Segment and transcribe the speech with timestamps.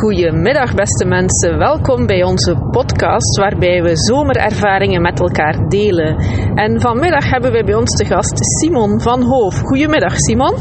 [0.00, 6.16] Goedemiddag beste mensen, welkom bij onze podcast waarbij we zomerervaringen met elkaar delen.
[6.54, 9.60] En vanmiddag hebben we bij ons te gast Simon van Hoof.
[9.60, 10.54] Goedemiddag Simon.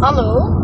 [0.00, 0.58] Hallo.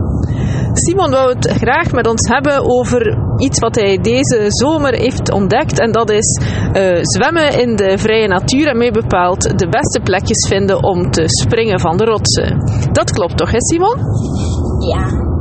[0.72, 5.80] Simon wou het graag met ons hebben over iets wat hij deze zomer heeft ontdekt
[5.80, 6.40] en dat is
[6.72, 11.22] uh, zwemmen in de vrije natuur en mee bepaald de beste plekjes vinden om te
[11.26, 12.58] springen van de rotsen.
[12.92, 13.96] Dat klopt toch hè Simon?
[14.88, 15.34] Ja.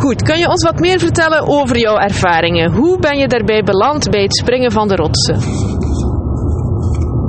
[0.00, 2.72] Goed, kun je ons wat meer vertellen over jouw ervaringen?
[2.72, 5.38] Hoe ben je daarbij beland bij het springen van de rotsen?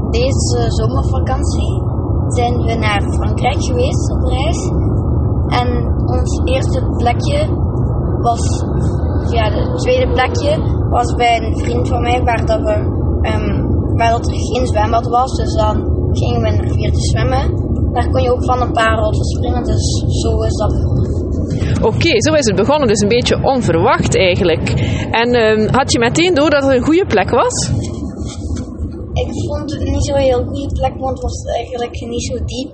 [0.10, 1.74] Deze zomervakantie
[2.28, 4.60] zijn we naar Frankrijk geweest op reis.
[5.60, 5.68] En
[6.06, 7.40] ons eerste plekje
[8.22, 8.64] was,
[9.30, 10.54] ja, het tweede plekje
[10.90, 12.76] was bij een vriend van mij waar, dat we,
[13.34, 13.48] um,
[13.98, 15.32] waar dat er geen zwembad was.
[15.32, 15.76] Dus dan
[16.12, 17.70] gingen we naar vier te zwemmen.
[17.94, 20.74] Daar kon je ook van een paar rotsen springen, dus zo is dat
[21.82, 24.70] Oké, zo is het begonnen, dus een beetje onverwacht eigenlijk.
[25.12, 27.70] En uh, had je meteen door dat het een goede plek was?
[29.14, 32.74] Ik vond het niet zo'n heel goede plek, want het was eigenlijk niet zo diep.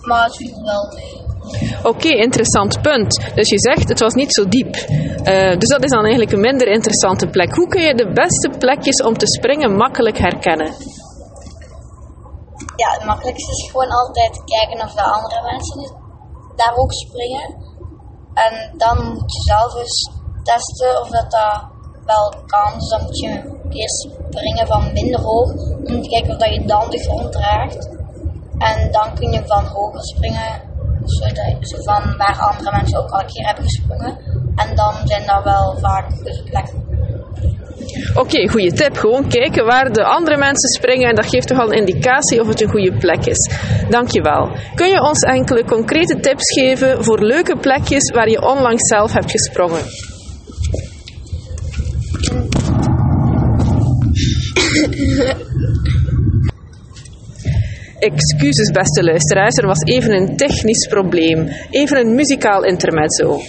[0.00, 1.26] Maar het viel wel mee.
[1.82, 3.10] Oké, interessant punt.
[3.34, 4.74] Dus je zegt het was niet zo diep.
[4.76, 7.54] Uh, dus dat is dan eigenlijk een minder interessante plek.
[7.54, 10.66] Hoe kun je de beste plekjes om te springen makkelijk herkennen?
[12.76, 15.80] Ja, het makkelijkste is gewoon altijd kijken of de andere mensen
[16.56, 17.67] daar ook springen.
[18.46, 20.10] En dan moet je zelf eens
[20.42, 21.66] testen of dat, dat
[22.04, 22.78] wel kan.
[22.78, 25.50] Dus dan moet je eerst springen van minder hoog.
[25.84, 27.88] Om te kijken of dat je dan de grond draagt.
[28.58, 30.66] En dan kun je van hoger springen.
[31.60, 34.18] Zo van waar andere mensen ook al een keer hebben gesprongen.
[34.56, 36.06] En dan zijn dat wel vaak
[36.44, 36.87] plekken.
[38.14, 38.96] Oké, goede tip.
[38.96, 42.48] Gewoon kijken waar de andere mensen springen en dat geeft toch al een indicatie of
[42.48, 43.50] het een goede plek is.
[43.88, 44.50] Dankjewel.
[44.74, 49.30] Kun je ons enkele concrete tips geven voor leuke plekjes waar je onlangs zelf hebt
[49.30, 49.82] gesprongen?
[57.98, 61.48] Excuses, beste luisteraars, er was even een technisch probleem.
[61.70, 63.40] Even een muzikaal intermezzo.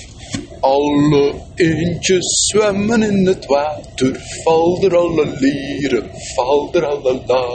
[0.69, 4.13] Alle eendjes zwemmen in het water,
[4.43, 7.45] val er alle lieren, val er alle la.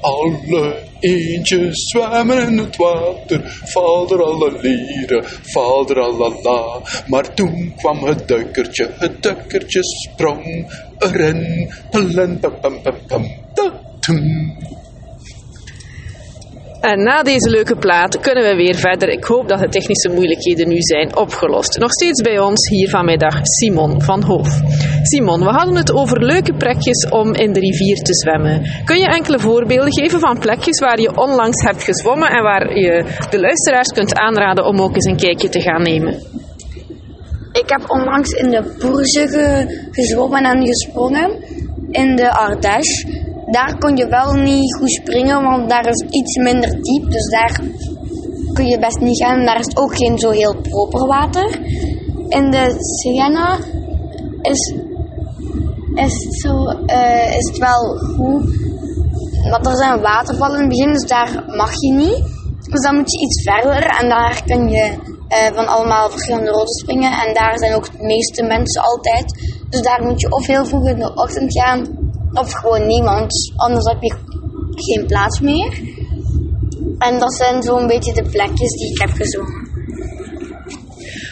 [0.00, 0.62] Alle
[1.00, 3.40] eendjes zwemmen in het water,
[3.74, 6.62] val er alle lieren, val er alle la.
[7.06, 10.46] Maar toen kwam het duikertje, het duikertje sprong
[10.98, 13.26] erin, pam pam pam,
[16.82, 19.08] en na deze leuke plaat kunnen we weer verder.
[19.08, 21.78] Ik hoop dat de technische moeilijkheden nu zijn opgelost.
[21.78, 24.60] Nog steeds bij ons hier vanmiddag Simon van Hoof.
[25.02, 28.62] Simon, we hadden het over leuke plekjes om in de rivier te zwemmen.
[28.84, 33.04] Kun je enkele voorbeelden geven van plekjes waar je onlangs hebt gezwommen en waar je
[33.30, 36.12] de luisteraars kunt aanraden om ook eens een kijkje te gaan nemen?
[37.52, 41.30] Ik heb onlangs in de Boerze gezwommen en gesprongen
[41.90, 43.21] in de Ardèche
[43.52, 47.10] daar kon je wel niet goed springen, want daar is iets minder diep.
[47.10, 47.60] Dus daar
[48.52, 49.44] kun je best niet gaan.
[49.44, 51.58] Daar is ook geen zo heel proper water.
[52.28, 53.58] In de Siena
[54.42, 54.74] is,
[55.94, 56.54] is, het zo,
[56.86, 58.60] uh, is wel goed.
[59.50, 62.24] Want er zijn watervallen in het begin, dus daar mag je niet.
[62.70, 66.80] Dus dan moet je iets verder en daar kun je uh, van allemaal verschillende routes
[66.80, 67.12] springen.
[67.12, 69.56] En daar zijn ook de meeste mensen altijd.
[69.70, 72.01] Dus daar moet je of heel vroeg in de ochtend gaan
[72.32, 74.14] of gewoon niemand, anders heb je
[74.74, 75.80] geen plaats meer.
[76.98, 79.70] En dat zijn zo'n beetje de plekjes die ik heb gezongen.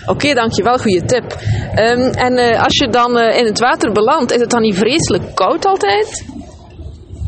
[0.02, 1.36] Oké, okay, dankjewel, goede tip.
[1.76, 4.76] Um, en uh, als je dan uh, in het water belandt, is het dan niet
[4.76, 6.24] vreselijk koud altijd?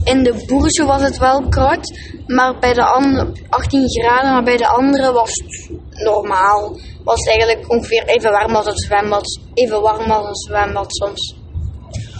[0.05, 4.56] In de boerse was het wel koud, maar bij de andere 18 graden, maar bij
[4.56, 5.71] de andere was het
[6.05, 6.78] normaal.
[7.05, 11.42] Was het eigenlijk ongeveer even warm als een zwembad, even warm als een zwembad soms.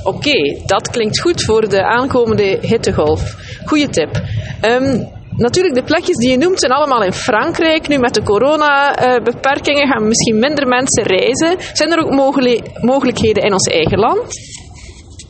[0.05, 3.37] Oké, dat klinkt goed voor de aankomende hittegolf.
[3.65, 4.23] Goeie tip.
[4.65, 7.89] Um, natuurlijk, de plekjes die je noemt zijn allemaal in Frankrijk.
[7.89, 11.57] Nu met de coronabeperkingen gaan misschien minder mensen reizen.
[11.73, 12.11] Zijn er ook
[12.81, 14.27] mogelijkheden in ons eigen land?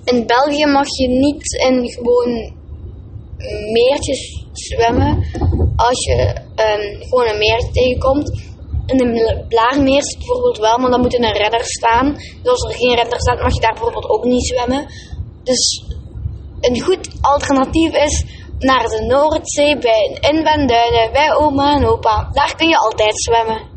[0.04, 2.52] In België mag je niet in gewoon
[3.72, 5.24] meertjes zwemmen.
[5.76, 8.51] Als je um, gewoon een meertje tegenkomt,
[8.92, 12.14] in de Blaarmeers bijvoorbeeld wel, maar dan moet er een redder staan.
[12.14, 14.86] Dus als er geen redder staat, mag je daar bijvoorbeeld ook niet zwemmen.
[15.42, 15.84] Dus
[16.60, 18.24] een goed alternatief is
[18.58, 22.28] naar de Noordzee bij Inwenduinen, bij oma en opa.
[22.32, 23.70] Daar kun je altijd zwemmen.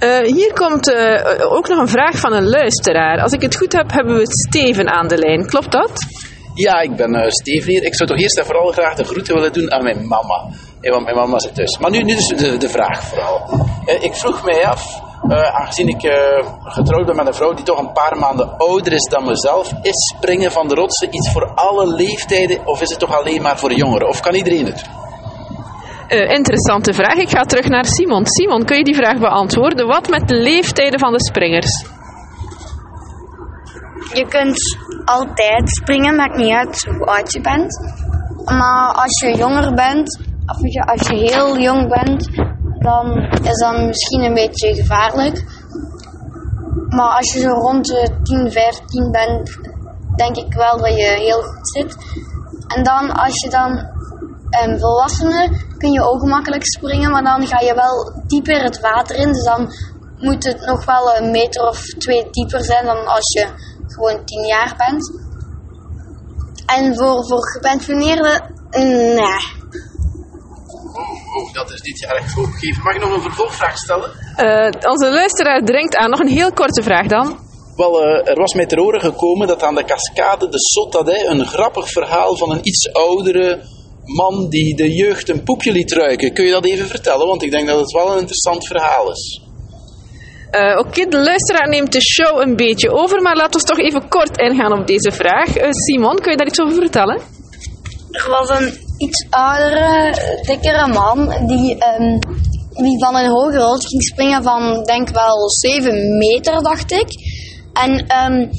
[0.00, 3.20] Uh, hier komt uh, ook nog een vraag van een luisteraar.
[3.20, 5.46] Als ik het goed heb, hebben we Steven aan de lijn.
[5.46, 5.92] Klopt dat?
[6.54, 7.84] Ja, ik ben uh, hier.
[7.84, 10.48] Ik zou toch eerst en vooral graag de groeten willen doen aan mijn mama.
[10.80, 11.78] want mijn mama zit thuis.
[11.78, 13.66] Maar nu, nu dus de, de vraag vooral.
[14.00, 17.78] ik vroeg mij af, eh, aangezien ik eh, getrouwd ben met een vrouw die toch
[17.78, 21.86] een paar maanden ouder is dan mezelf, is springen van de rotsen iets voor alle
[21.86, 24.08] leeftijden of is het toch alleen maar voor jongeren?
[24.08, 24.84] Of kan iedereen het?
[26.08, 27.14] Eh, interessante vraag.
[27.14, 28.26] Ik ga terug naar Simon.
[28.26, 29.86] Simon, kun je die vraag beantwoorden?
[29.86, 31.93] Wat met de leeftijden van de springers?
[34.12, 37.92] Je kunt altijd springen, maakt niet uit hoe oud je bent.
[38.44, 42.28] Maar als je jonger bent, of als je, heel jong bent,
[42.78, 45.44] dan is dat misschien een beetje gevaarlijk.
[46.88, 49.58] Maar als je zo rond de 10, 15 bent,
[50.16, 51.96] denk ik wel dat je heel goed zit.
[52.66, 53.70] En dan als je dan
[54.62, 59.16] um, volwassenen kun je ook makkelijk springen, maar dan ga je wel dieper het water
[59.16, 59.32] in.
[59.32, 59.72] Dus dan
[60.18, 64.46] moet het nog wel een meter of twee dieper zijn dan als je gewoon 10
[64.46, 65.22] jaar bent.
[66.66, 69.62] En voor, voor gepensioneerden, nee.
[70.92, 72.82] Oh, oh, dat is niet erg hooggegeven.
[72.82, 74.10] Mag ik nog een vervolgvraag stellen?
[74.36, 76.10] Uh, onze luisteraar dringt aan.
[76.10, 77.38] Nog een heel korte vraag dan.
[77.76, 81.46] Wel, uh, er was mij ter oren gekomen dat aan de cascade de Sottadij een
[81.46, 83.62] grappig verhaal van een iets oudere
[84.04, 86.32] man die de jeugd een poepje liet ruiken.
[86.32, 87.26] Kun je dat even vertellen?
[87.26, 89.43] Want ik denk dat het wel een interessant verhaal is.
[90.54, 94.08] Uh, Oké, de luisteraar neemt de show een beetje over, maar laten we toch even
[94.08, 95.56] kort ingaan op deze vraag.
[95.56, 97.20] Uh, Simon, kun je daar iets over vertellen?
[98.10, 100.14] Er was een iets oudere,
[100.46, 102.18] dikkere man die, um,
[102.84, 107.08] die van een hoge rots ging springen van, denk wel, 7 meter, dacht ik.
[107.72, 108.50] En, um,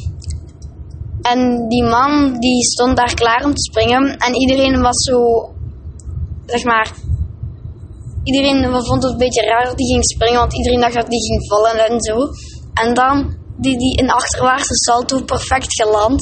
[1.21, 5.50] en die man die stond daar klaar om te springen en iedereen was zo,
[6.45, 6.91] zeg maar,
[8.30, 11.24] iedereen vond het een beetje raar dat hij ging springen, want iedereen dacht dat hij
[11.27, 12.18] ging vallen en zo.
[12.74, 13.16] En dan
[13.57, 16.19] die, die in achterwaartse salto perfect geland.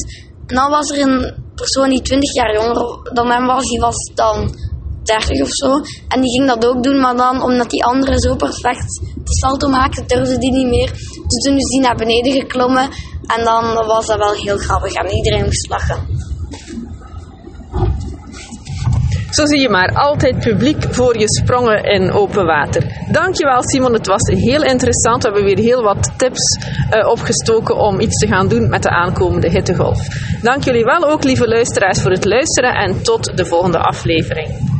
[0.47, 4.11] En dan was er een persoon die 20 jaar jonger dan hem was, die was
[4.15, 4.55] dan
[5.03, 5.71] 30 of zo.
[6.07, 9.69] En die ging dat ook doen, maar dan omdat die andere zo perfect de salto
[9.69, 10.91] maakte, durfde die niet meer.
[11.27, 12.89] Dus toen is die naar beneden geklommen
[13.25, 16.12] en dan was dat wel heel grappig en iedereen moest lachen.
[19.33, 22.83] Zo zie je maar, altijd publiek voor je sprongen in open water.
[23.11, 25.23] Dankjewel Simon, het was heel interessant.
[25.23, 26.57] We hebben weer heel wat tips
[26.91, 30.07] uh, opgestoken om iets te gaan doen met de aankomende hittegolf.
[30.41, 34.72] Dank jullie wel ook, lieve luisteraars, voor het luisteren en tot de volgende aflevering.